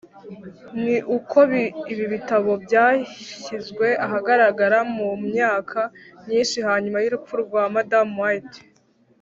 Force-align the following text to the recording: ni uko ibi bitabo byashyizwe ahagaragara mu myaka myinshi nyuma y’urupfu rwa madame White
ni 0.81 0.95
uko 1.17 1.39
ibi 1.91 2.05
bitabo 2.13 2.51
byashyizwe 2.65 3.87
ahagaragara 4.05 4.77
mu 4.95 5.07
myaka 5.27 5.79
myinshi 6.25 6.57
nyuma 6.83 6.99
y’urupfu 7.01 7.33
rwa 7.43 7.63
madame 7.75 8.13
White 8.23 8.59